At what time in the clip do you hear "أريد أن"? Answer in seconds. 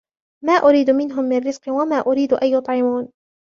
1.99-2.47